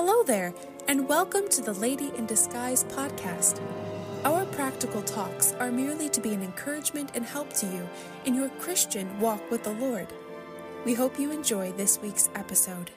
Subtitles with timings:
[0.00, 0.54] Hello there,
[0.86, 3.60] and welcome to the Lady in Disguise podcast.
[4.24, 7.88] Our practical talks are merely to be an encouragement and help to you
[8.24, 10.06] in your Christian walk with the Lord.
[10.84, 12.92] We hope you enjoy this week's episode.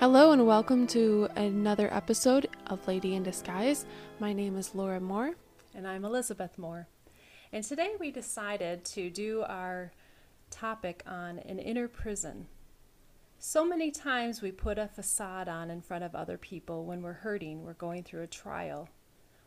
[0.00, 3.86] Hello, and welcome to another episode of Lady in Disguise.
[4.18, 5.36] My name is Laura Moore.
[5.76, 6.88] And I'm Elizabeth Moore.
[7.52, 9.92] And today we decided to do our
[10.50, 12.48] topic on an inner prison.
[13.44, 17.12] So many times we put a facade on in front of other people when we're
[17.12, 18.88] hurting, we're going through a trial.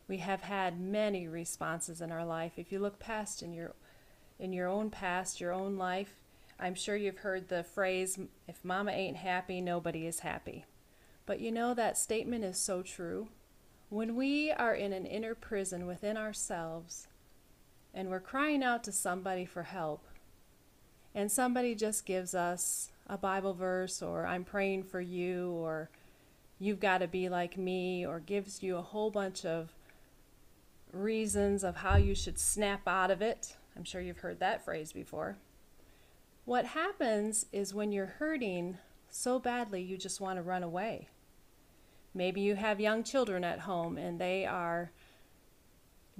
[0.06, 2.52] We have had many responses in our life.
[2.58, 3.74] If you look past in your
[4.38, 6.20] in your own past, your own life,
[6.60, 10.66] I'm sure you've heard the phrase if mama ain't happy, nobody is happy.
[11.24, 13.28] But you know that statement is so true.
[13.88, 17.08] When we are in an inner prison within ourselves
[17.94, 20.06] and we're crying out to somebody for help,
[21.16, 25.88] and somebody just gives us a Bible verse or I'm praying for you or
[26.58, 29.72] you've got to be like me or gives you a whole bunch of
[30.92, 33.56] reasons of how you should snap out of it.
[33.74, 35.38] I'm sure you've heard that phrase before.
[36.44, 38.76] What happens is when you're hurting
[39.08, 41.08] so badly, you just want to run away.
[42.12, 44.90] Maybe you have young children at home and they are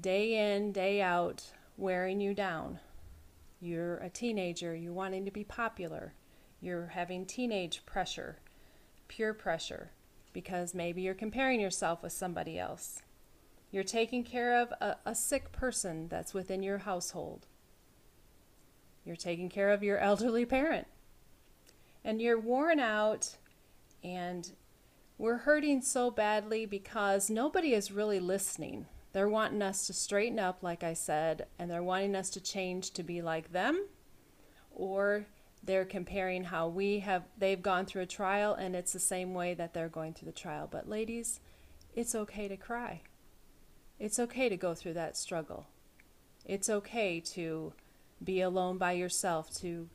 [0.00, 1.44] day in, day out
[1.76, 2.80] wearing you down.
[3.60, 6.12] You're a teenager, you're wanting to be popular.
[6.60, 8.38] You're having teenage pressure,
[9.08, 9.90] peer pressure,
[10.32, 13.02] because maybe you're comparing yourself with somebody else.
[13.70, 17.46] You're taking care of a, a sick person that's within your household.
[19.04, 20.86] You're taking care of your elderly parent.
[22.04, 23.36] And you're worn out
[24.04, 24.52] and
[25.18, 28.86] we're hurting so badly because nobody is really listening.
[29.16, 32.90] They're wanting us to straighten up, like I said, and they're wanting us to change
[32.90, 33.86] to be like them,
[34.70, 35.24] or
[35.64, 39.54] they're comparing how we have they've gone through a trial and it's the same way
[39.54, 40.68] that they're going through the trial.
[40.70, 41.40] But ladies
[41.94, 43.00] it's okay to cry.
[43.98, 45.66] It's okay to go through that struggle.
[46.44, 47.72] It's okay to
[48.22, 49.88] be alone by yourself to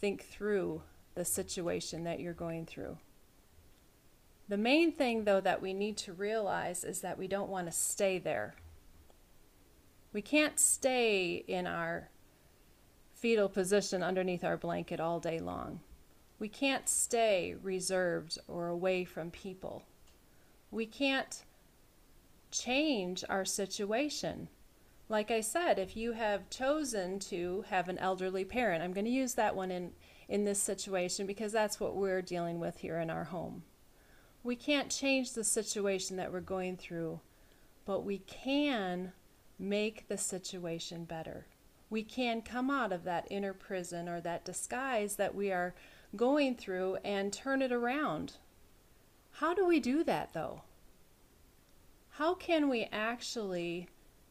[0.00, 0.82] think through
[1.16, 2.98] the situation that you're going through
[4.52, 7.72] the main thing though that we need to realize is that we don't want to
[7.72, 8.54] stay there
[10.12, 12.10] we can't stay in our
[13.22, 15.80] fetal position underneath our blanket all day long.
[16.38, 19.84] We can't stay reserved or away from people.
[20.72, 21.44] We can't
[22.50, 24.48] change our situation.
[25.08, 29.10] Like I said, if you have chosen to have an elderly parent, I'm going to
[29.10, 29.92] use that one in,
[30.28, 33.62] in this situation because that's what we're dealing with here in our home.
[34.42, 37.20] We can't change the situation that we're going through,
[37.84, 39.12] but we can
[39.58, 41.46] make the situation better
[41.92, 45.74] we can come out of that inner prison or that disguise that we are
[46.16, 48.32] going through and turn it around.
[49.32, 50.62] How do we do that though?
[52.12, 53.88] How can we actually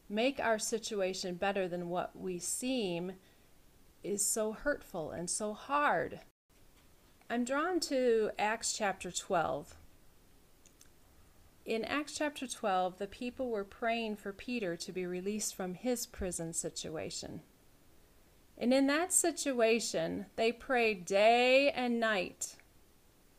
[0.08, 3.12] make our situation better than what we seem
[4.02, 6.18] is so hurtful and so hard?
[7.30, 9.76] I'm drawn to Acts chapter 12.
[11.64, 16.06] In Acts chapter 12, the people were praying for Peter to be released from his
[16.06, 17.42] prison situation.
[18.58, 22.56] And in that situation, they prayed day and night.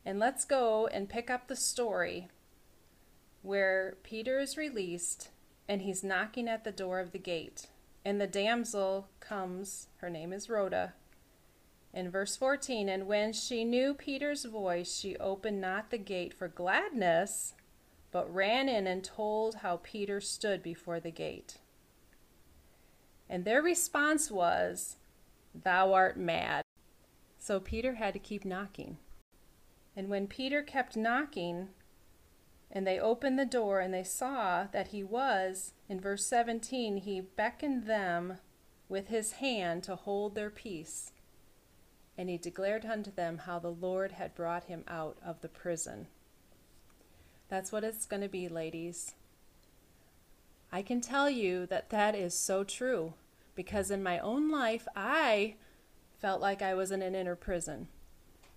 [0.06, 2.30] And let's go and pick up the story
[3.42, 5.30] where Peter is released
[5.68, 7.68] and he's knocking at the door of the gate.
[8.06, 10.94] And the damsel comes, her name is Rhoda.
[11.94, 16.48] In verse 14, and when she knew Peter's voice, she opened not the gate for
[16.48, 17.54] gladness,
[18.14, 21.58] but ran in and told how Peter stood before the gate.
[23.28, 24.98] And their response was,
[25.56, 26.64] Thou art mad.
[27.40, 28.98] So Peter had to keep knocking.
[29.96, 31.70] And when Peter kept knocking,
[32.72, 37.20] and they opened the door, and they saw that he was, in verse 17, he
[37.20, 38.38] beckoned them
[38.88, 41.12] with his hand to hold their peace.
[42.16, 46.08] And he declared unto them how the Lord had brought him out of the prison.
[47.54, 49.14] That's what it's going to be, ladies.
[50.72, 53.14] I can tell you that that is so true
[53.54, 55.54] because in my own life, I
[56.20, 57.90] felt like I was in an inner prison.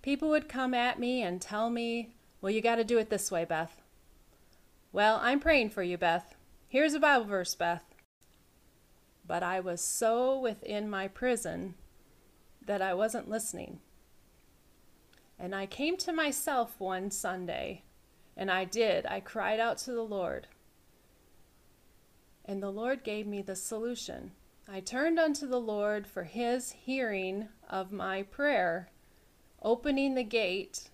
[0.01, 3.29] People would come at me and tell me, Well, you got to do it this
[3.29, 3.83] way, Beth.
[4.91, 6.33] Well, I'm praying for you, Beth.
[6.67, 7.93] Here's a Bible verse, Beth.
[9.27, 11.75] But I was so within my prison
[12.65, 13.79] that I wasn't listening.
[15.37, 17.83] And I came to myself one Sunday,
[18.37, 19.05] and I did.
[19.07, 20.47] I cried out to the Lord.
[22.45, 24.31] And the Lord gave me the solution.
[24.69, 28.89] I turned unto the Lord for his hearing of my prayer,
[29.61, 30.89] opening the gate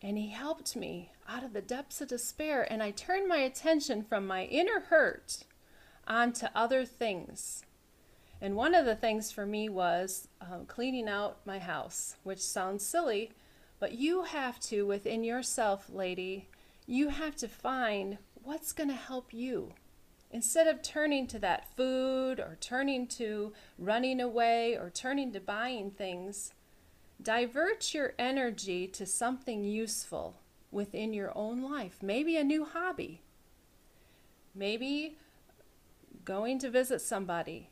[0.00, 2.70] And he helped me out of the depths of despair.
[2.70, 5.44] And I turned my attention from my inner hurt
[6.06, 7.64] onto other things.
[8.40, 12.86] And one of the things for me was um, cleaning out my house, which sounds
[12.86, 13.32] silly,
[13.80, 16.48] but you have to, within yourself, lady,
[16.86, 19.72] you have to find what's going to help you.
[20.30, 25.90] Instead of turning to that food or turning to running away or turning to buying
[25.90, 26.52] things,
[27.22, 30.36] divert your energy to something useful
[30.70, 31.98] within your own life.
[32.02, 33.22] Maybe a new hobby.
[34.54, 35.16] Maybe
[36.24, 37.70] going to visit somebody.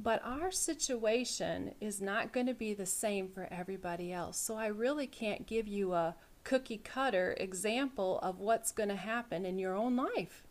[0.00, 4.38] But our situation is not going to be the same for everybody else.
[4.38, 6.14] So I really can't give you a
[6.44, 10.44] cookie cutter example of what's going to happen in your own life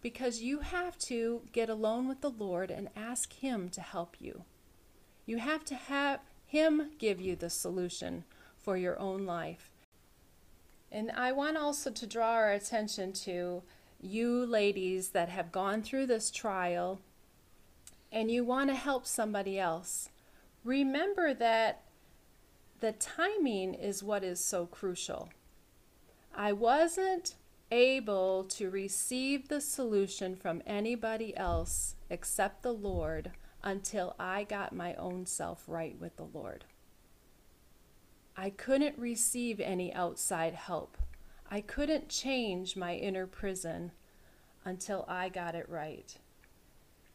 [0.00, 4.44] because you have to get alone with the Lord and ask Him to help you.
[5.26, 8.24] You have to have Him give you the solution
[8.58, 9.70] for your own life.
[10.90, 13.62] And I want also to draw our attention to
[14.00, 17.00] you ladies that have gone through this trial
[18.12, 20.10] and you want to help somebody else.
[20.64, 21.82] Remember that
[22.80, 25.30] the timing is what is so crucial.
[26.34, 27.34] I wasn't
[27.70, 34.94] able to receive the solution from anybody else except the Lord until I got my
[34.94, 36.64] own self right with the Lord.
[38.36, 40.96] I couldn't receive any outside help.
[41.50, 43.92] I couldn't change my inner prison
[44.64, 46.16] until I got it right.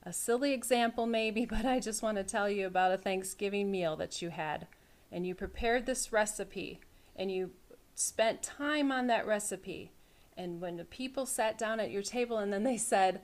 [0.05, 3.95] A silly example, maybe, but I just want to tell you about a Thanksgiving meal
[3.95, 4.67] that you had.
[5.11, 6.79] And you prepared this recipe
[7.15, 7.51] and you
[7.95, 9.91] spent time on that recipe
[10.37, 13.21] and when the people sat down at your table and then they said,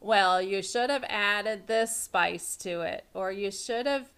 [0.00, 4.10] well, you should have added this spice to it, or you should have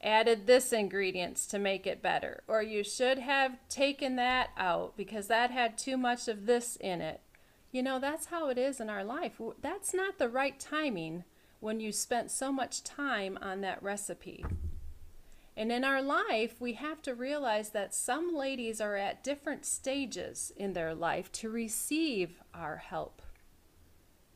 [0.00, 5.26] added this ingredients to make it better, or you should have taken that out because
[5.26, 7.20] that had too much of this in it.
[7.72, 9.40] You know, that's how it is in our life.
[9.60, 11.24] That's not the right timing
[11.62, 14.44] when you spent so much time on that recipe.
[15.56, 20.52] And in our life, we have to realize that some ladies are at different stages
[20.56, 23.22] in their life to receive our help,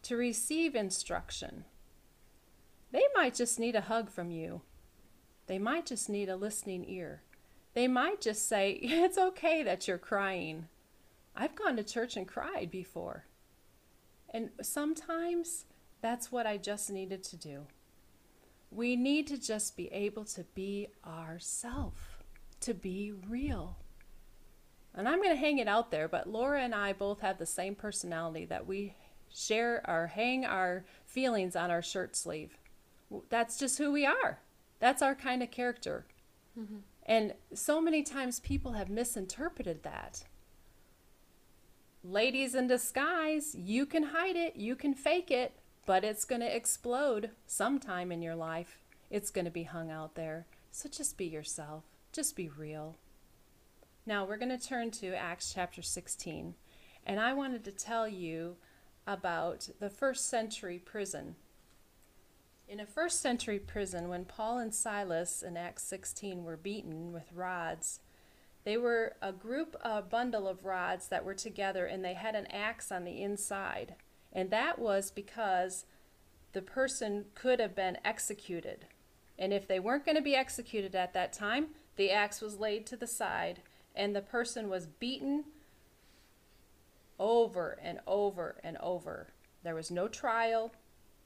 [0.02, 1.64] to receive instruction.
[2.92, 4.60] They might just need a hug from you.
[5.48, 7.22] They might just need a listening ear.
[7.74, 10.68] They might just say, It's okay that you're crying.
[11.34, 13.24] I've gone to church and cried before.
[14.32, 15.64] And sometimes
[16.06, 17.66] that's what I just needed to do.
[18.70, 22.22] We need to just be able to be ourself,
[22.60, 23.76] to be real.
[24.94, 27.46] And I'm going to hang it out there, but Laura and I both have the
[27.46, 28.94] same personality that we
[29.34, 32.56] share or hang our feelings on our shirt sleeve.
[33.28, 34.38] That's just who we are.
[34.78, 36.06] That's our kind of character.
[36.58, 36.76] Mm-hmm.
[37.04, 40.22] And so many times people have misinterpreted that.
[42.04, 46.56] Ladies in disguise, you can hide it, you can fake it, but it's going to
[46.56, 48.80] explode sometime in your life.
[49.08, 50.46] It's going to be hung out there.
[50.72, 52.96] So just be yourself, just be real.
[54.04, 56.54] Now we're going to turn to Acts chapter 16,
[57.06, 58.56] and I wanted to tell you
[59.06, 61.36] about the first century prison.
[62.68, 67.32] In a first century prison, when Paul and Silas in Acts 16 were beaten with
[67.32, 68.00] rods,
[68.64, 72.46] they were a group, a bundle of rods that were together, and they had an
[72.46, 73.94] axe on the inside.
[74.36, 75.86] And that was because
[76.52, 78.84] the person could have been executed.
[79.38, 82.86] And if they weren't going to be executed at that time, the axe was laid
[82.86, 83.62] to the side
[83.94, 85.44] and the person was beaten
[87.18, 89.28] over and over and over.
[89.64, 90.70] There was no trial.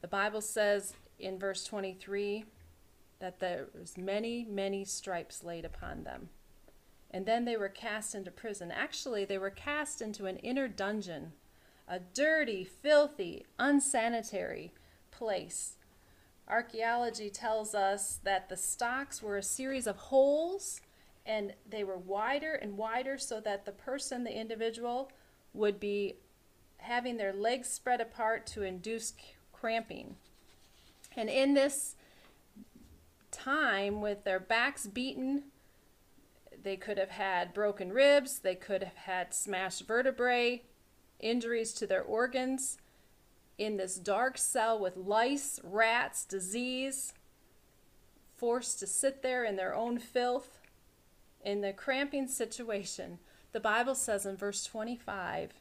[0.02, 2.44] The Bible says in verse 23
[3.18, 6.28] that there was many, many stripes laid upon them.
[7.10, 8.70] And then they were cast into prison.
[8.70, 11.32] Actually, they were cast into an inner dungeon
[11.90, 14.72] a dirty, filthy, unsanitary
[15.10, 15.74] place.
[16.48, 20.80] Archaeology tells us that the stocks were a series of holes
[21.26, 25.10] and they were wider and wider so that the person, the individual,
[25.52, 26.14] would be
[26.78, 29.12] having their legs spread apart to induce
[29.52, 30.14] cramping.
[31.16, 31.96] And in this
[33.32, 35.44] time, with their backs beaten,
[36.62, 40.62] they could have had broken ribs, they could have had smashed vertebrae,
[41.20, 42.78] injuries to their organs
[43.58, 47.12] in this dark cell with lice, rats, disease,
[48.36, 50.58] forced to sit there in their own filth,
[51.44, 53.18] in the cramping situation.
[53.52, 55.52] The Bible says in verse 25,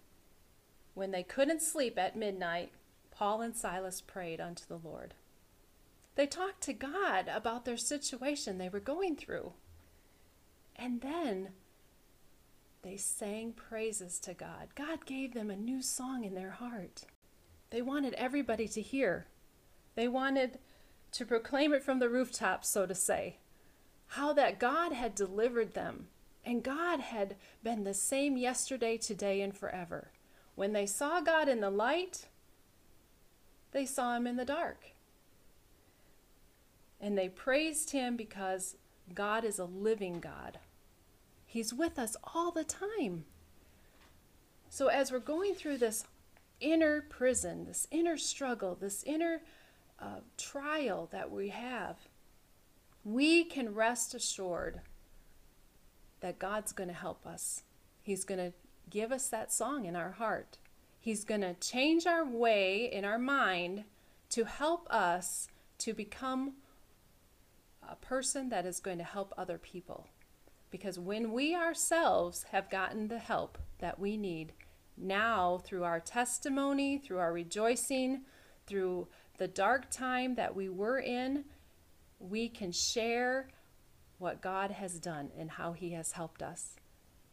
[0.93, 2.71] when they couldn't sleep at midnight,
[3.11, 5.13] Paul and Silas prayed unto the Lord.
[6.15, 9.53] They talked to God about their situation they were going through.
[10.75, 11.49] And then
[12.81, 14.69] they sang praises to God.
[14.75, 17.03] God gave them a new song in their heart.
[17.71, 19.27] They wanted everybody to hear.
[19.95, 20.59] They wanted
[21.11, 23.37] to proclaim it from the rooftops, so to say,
[24.07, 26.07] how that God had delivered them
[26.45, 30.11] and God had been the same yesterday, today, and forever.
[30.55, 32.27] When they saw God in the light,
[33.71, 34.93] they saw him in the dark.
[36.99, 38.75] And they praised him because
[39.13, 40.59] God is a living God.
[41.49, 43.25] He's with us all the time.
[44.69, 46.05] So, as we're going through this
[46.59, 49.41] inner prison, this inner struggle, this inner
[49.99, 51.97] uh, trial that we have,
[53.03, 54.81] we can rest assured
[56.19, 57.63] that God's going to help us.
[58.03, 58.53] He's going to
[58.91, 60.59] give us that song in our heart.
[60.99, 63.85] He's going to change our way in our mind
[64.29, 65.47] to help us
[65.79, 66.53] to become
[67.81, 70.05] a person that is going to help other people.
[70.71, 74.53] Because when we ourselves have gotten the help that we need,
[74.97, 78.21] now through our testimony, through our rejoicing,
[78.67, 79.07] through
[79.37, 81.45] the dark time that we were in,
[82.19, 83.47] we can share
[84.17, 86.75] what God has done and how He has helped us.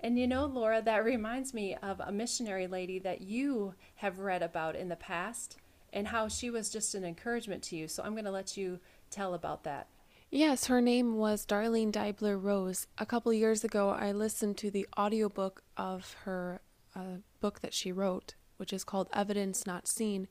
[0.00, 4.42] And you know, Laura, that reminds me of a missionary lady that you have read
[4.42, 5.56] about in the past
[5.92, 7.88] and how she was just an encouragement to you.
[7.88, 8.78] So I'm going to let you
[9.10, 9.88] tell about that.
[10.30, 12.86] Yes, her name was Darlene Deibler Rose.
[12.98, 16.60] A couple years ago, I listened to the audiobook of her
[16.96, 20.26] uh, book that she wrote, which is called Evidence Not Seen.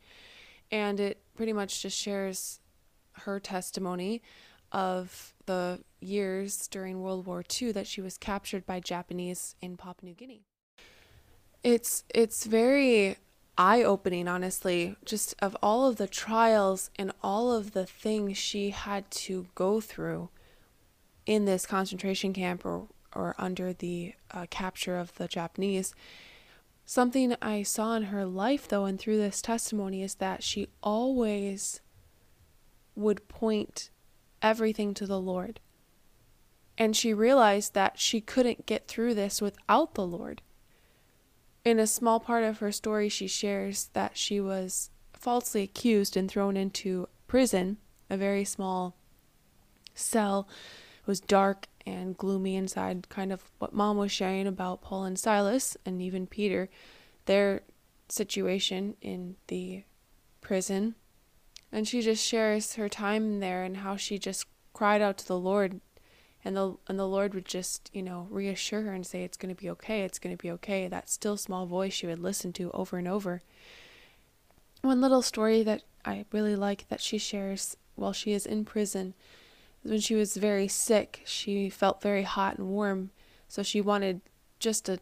[0.69, 2.59] And it pretty much just shares
[3.19, 4.21] her testimony
[4.71, 10.09] of the years during World War II that she was captured by Japanese in Papua
[10.09, 10.43] New Guinea.
[11.63, 13.17] It's it's very
[13.57, 19.09] eye-opening honestly just of all of the trials and all of the things she had
[19.09, 20.29] to go through
[21.25, 25.95] in this concentration camp or or under the uh, capture of the Japanese.
[26.85, 31.79] Something I saw in her life though and through this testimony is that she always
[32.95, 33.89] would point
[34.41, 35.59] everything to the Lord.
[36.77, 40.41] And she realized that she couldn't get through this without the Lord.
[41.65, 46.29] In a small part of her story, she shares that she was falsely accused and
[46.29, 47.77] thrown into prison,
[48.09, 48.95] a very small
[49.95, 50.47] cell.
[51.01, 55.19] It was dark and gloomy inside, kind of what mom was sharing about Paul and
[55.19, 56.69] Silas and even Peter,
[57.25, 57.61] their
[58.07, 59.83] situation in the
[60.41, 60.95] prison
[61.75, 65.37] and she just shares her time there and how she just cried out to the
[65.37, 65.81] Lord
[66.45, 69.53] and the and the Lord would just, you know, reassure her and say it's going
[69.53, 70.87] to be okay, it's going to be okay.
[70.87, 73.41] That still small voice she would listen to over and over.
[74.81, 79.15] One little story that I really like that she shares while she is in prison
[79.83, 83.09] is when she was very sick, she felt very hot and warm,
[83.47, 84.21] so she wanted
[84.59, 84.99] just a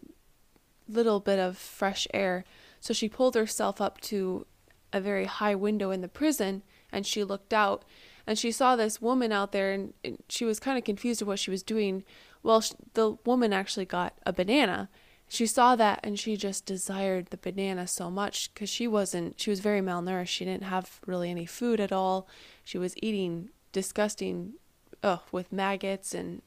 [0.88, 2.46] little bit of fresh air.
[2.80, 4.46] So she pulled herself up to
[4.94, 7.84] a very high window in the prison and she looked out
[8.26, 9.94] and she saw this woman out there and,
[10.30, 12.04] she was kind of confused of what she was doing.
[12.42, 14.90] Well, she, the woman actually got a banana.
[15.28, 19.50] She saw that and she just desired the banana so much because she wasn't, she
[19.50, 20.28] was very malnourished.
[20.28, 22.28] She didn't have really any food at all.
[22.64, 24.54] She was eating disgusting,
[25.02, 26.42] ugh, with maggots and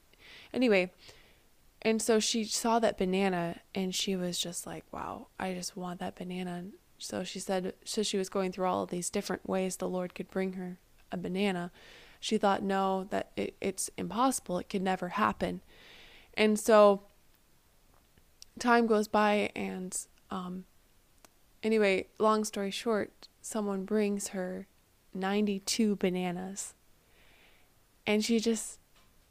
[0.55, 0.93] anyway.
[1.83, 6.01] And so she saw that banana and she was just like, wow, I just want
[6.01, 6.65] that banana.
[6.99, 10.15] So she said, so she was going through all of these different ways the Lord
[10.15, 10.79] could bring her
[11.13, 11.71] a banana.
[12.21, 14.59] She thought, no, that it, it's impossible.
[14.59, 15.61] It could never happen.
[16.35, 17.03] And so
[18.59, 19.97] time goes by, and
[20.31, 20.65] um,
[21.63, 24.67] anyway, long story short, someone brings her
[25.15, 26.75] 92 bananas.
[28.07, 28.79] And she just,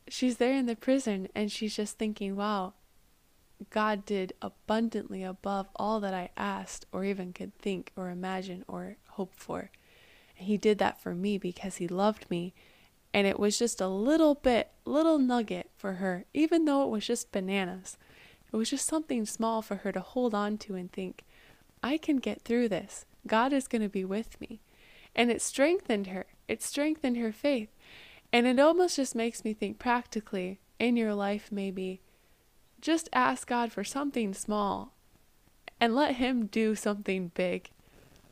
[0.08, 2.74] she's there in the prison, and she's just thinking, wow,
[3.70, 8.98] God did abundantly above all that I asked or even could think or imagine or
[9.12, 9.72] hope for.
[10.38, 12.54] And he did that for me because he loved me.
[13.14, 17.08] And it was just a little bit, little nugget for her, even though it was
[17.08, 17.98] just bananas.
[18.52, 21.24] It was just something small for her to hold on to and think,
[21.82, 23.06] I can get through this.
[23.28, 24.62] God is going to be with me.
[25.16, 26.26] And it strengthened her.
[26.48, 27.70] It strengthened her faith.
[28.34, 32.02] And it almost just makes me think practically in your life, maybe
[32.82, 34.94] just ask God for something small
[35.80, 37.70] and let Him do something big.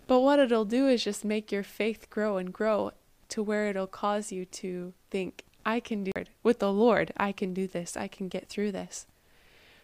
[0.07, 2.91] But what it'll do is just make your faith grow and grow
[3.29, 6.29] to where it'll cause you to think, I can do it.
[6.43, 7.95] With the Lord, I can do this.
[7.95, 9.07] I can get through this.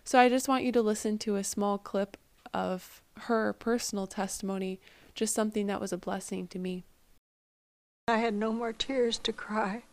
[0.04, 2.18] So I just want you to listen to a small clip
[2.54, 4.80] of her personal testimony,
[5.16, 6.84] just something that was a blessing to me.
[8.08, 9.84] I had no more tears to cry.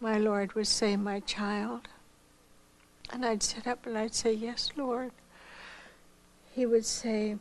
[0.00, 1.88] My Lord would say, My child,
[3.10, 5.12] and I'd sit up and I'd say, Yes, Lord.
[6.54, 7.36] he would say,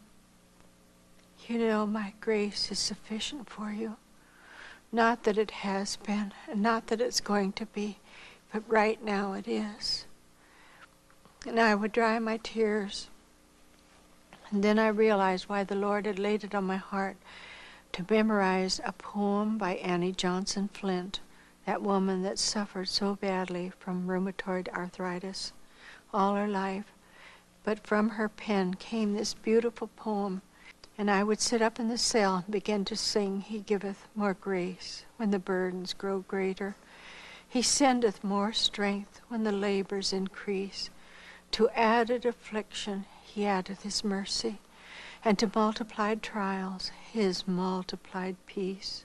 [1.48, 3.98] You know, my grace is sufficient for you.
[4.92, 8.00] Not that it has been, and not that it's going to be,
[8.52, 10.06] but right now it is.
[11.46, 13.10] And I would dry my tears.
[14.50, 17.18] And then I realized why the Lord had laid it on my heart
[17.94, 21.20] to memorize a poem by Annie Johnson Flint,
[21.68, 25.54] that woman that suffered so badly from rheumatoid arthritis
[26.12, 26.86] all her life.
[27.64, 30.42] But from her pen came this beautiful poem
[30.98, 34.34] and I would sit up in the cell and begin to sing, He giveth more
[34.34, 36.76] grace when the burdens grow greater.
[37.48, 40.90] He sendeth more strength when the labors increase.
[41.52, 44.60] To added affliction, He addeth His mercy,
[45.24, 49.04] and to multiplied trials, His multiplied peace.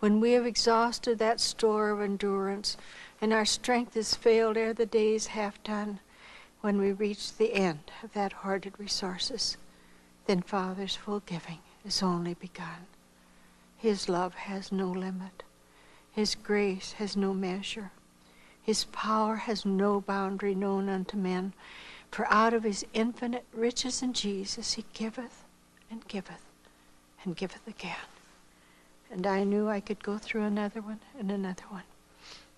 [0.00, 2.76] When we have exhausted that store of endurance,
[3.20, 6.00] and our strength is failed ere the day is half done,
[6.60, 9.56] when we reach the end of that hoarded resources,
[10.26, 12.86] then Father's full giving is only begun.
[13.76, 15.42] His love has no limit.
[16.12, 17.90] His grace has no measure.
[18.62, 21.52] His power has no boundary known unto men.
[22.10, 25.44] For out of his infinite riches in Jesus he giveth
[25.90, 26.44] and giveth
[27.24, 27.96] and giveth again.
[29.10, 31.82] And I knew I could go through another one and another one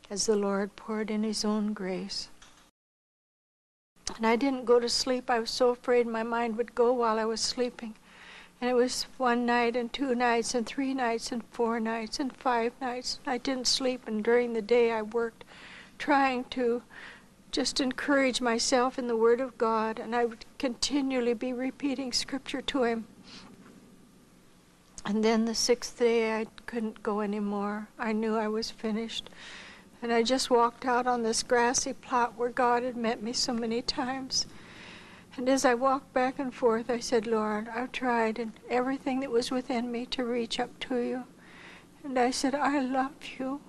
[0.08, 2.28] as the Lord poured in his own grace
[4.16, 5.28] and I didn't go to sleep.
[5.30, 7.94] I was so afraid my mind would go while I was sleeping.
[8.60, 12.34] And it was one night and two nights and three nights and four nights and
[12.34, 13.20] five nights.
[13.26, 15.44] I didn't sleep, and during the day I worked
[15.98, 16.82] trying to
[17.52, 22.62] just encourage myself in the Word of God, and I would continually be repeating Scripture
[22.62, 23.06] to Him.
[25.04, 27.88] And then the sixth day I couldn't go anymore.
[27.98, 29.30] I knew I was finished.
[30.06, 33.52] And I just walked out on this grassy plot where God had met me so
[33.52, 34.46] many times.
[35.36, 39.32] And as I walked back and forth, I said, Lord, I've tried and everything that
[39.32, 41.24] was within me to reach up to you.
[42.04, 43.60] And I said, I love you.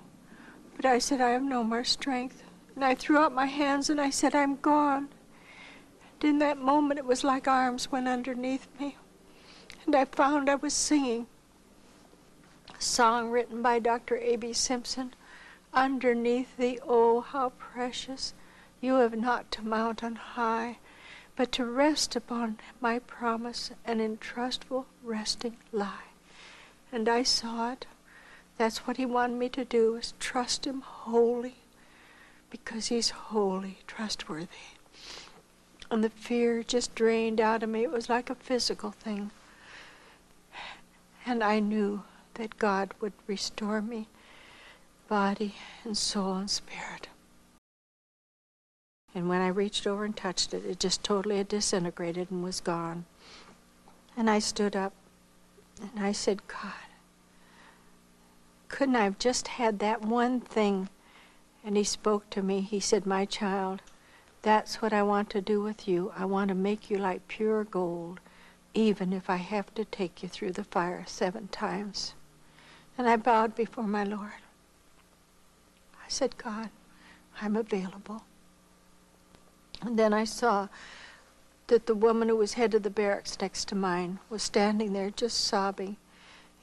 [0.75, 2.43] But I said, I have no more strength.
[2.75, 5.09] And I threw up my hands and I said, I'm gone.
[6.21, 8.95] And in that moment, it was like arms went underneath me.
[9.87, 11.25] And I found I was singing
[12.77, 14.17] a song written by Dr.
[14.17, 14.53] A.B.
[14.53, 15.15] Simpson
[15.77, 18.33] underneath thee, oh, how precious!
[18.81, 20.79] You have not to mount on high,
[21.35, 26.09] but to rest upon my promise and in trustful resting lie.
[26.91, 27.85] And I saw it.
[28.57, 31.57] That's what he wanted me to do, is trust him wholly,
[32.49, 34.73] because he's wholly trustworthy.
[35.91, 37.83] And the fear just drained out of me.
[37.83, 39.29] It was like a physical thing.
[41.23, 42.01] And I knew
[42.33, 44.07] that God would restore me
[45.07, 47.07] body and soul and spirit.
[49.15, 52.59] And when I reached over and touched it, it just totally had disintegrated and was
[52.59, 53.05] gone.
[54.15, 54.93] And I stood up
[55.81, 56.73] and I said, God,
[58.67, 60.89] couldn't I have just had that one thing?
[61.63, 62.61] And he spoke to me.
[62.61, 63.81] He said, My child,
[64.41, 66.11] that's what I want to do with you.
[66.15, 68.19] I want to make you like pure gold,
[68.73, 72.13] even if I have to take you through the fire seven times.
[72.97, 74.31] And I bowed before my Lord.
[76.07, 76.69] I said, God,
[77.41, 78.23] I'm available.
[79.81, 80.69] And then I saw
[81.67, 85.09] that the woman who was head of the barracks next to mine was standing there
[85.09, 85.97] just sobbing.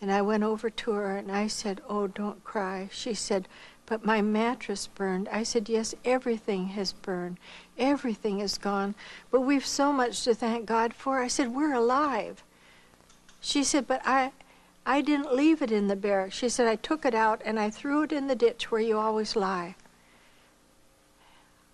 [0.00, 2.88] And I went over to her and I said, Oh, don't cry.
[2.90, 3.46] She said,
[3.84, 5.28] But my mattress burned.
[5.28, 7.36] I said, Yes, everything has burned.
[7.76, 8.94] Everything is gone.
[9.30, 11.20] But we've so much to thank God for.
[11.20, 12.42] I said, We're alive.
[13.42, 14.32] She said, But I,
[14.86, 16.36] I didn't leave it in the barracks.
[16.36, 18.98] She said, I took it out and I threw it in the ditch where you
[18.98, 19.76] always lie.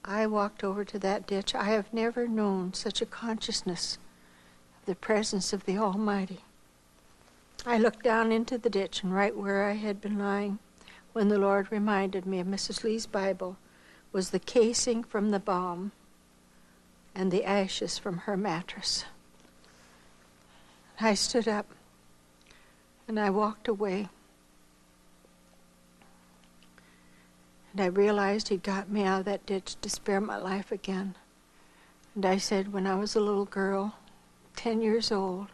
[0.04, 1.54] I walked over to that ditch.
[1.54, 3.98] I have never known such a consciousness
[4.80, 6.40] of the presence of the Almighty.
[7.66, 10.58] I looked down into the ditch, and right where I had been lying,
[11.12, 12.84] when the Lord reminded me of Mrs.
[12.84, 13.58] Lee's Bible,
[14.12, 15.92] was the casing from the bomb
[17.14, 19.04] and the ashes from her mattress.
[21.00, 21.66] I stood up.
[23.10, 24.08] And I walked away.
[27.72, 31.16] And I realized he'd got me out of that ditch to spare my life again.
[32.14, 33.96] And I said, when I was a little girl,
[34.54, 35.48] 10 years old,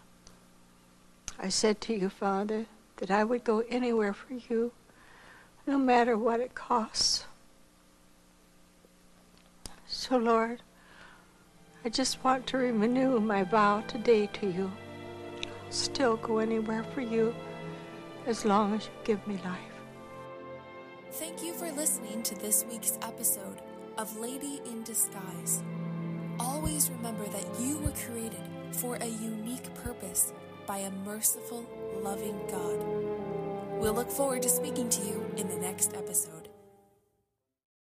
[1.38, 2.66] I said to you, Father,
[2.98, 4.72] that I would go anywhere for you,
[5.66, 7.24] no matter what it costs.
[9.86, 10.60] So, Lord,
[11.86, 14.70] I just want to renew my vow today to you.
[15.66, 17.34] I'll still go anywhere for you
[18.26, 19.58] as long as you give me life.
[21.12, 23.60] Thank you for listening to this week's episode
[23.98, 25.62] of Lady in Disguise.
[26.38, 30.32] Always remember that you were created for a unique purpose
[30.66, 31.66] by a merciful,
[32.00, 33.80] loving God.
[33.80, 36.45] We'll look forward to speaking to you in the next episode.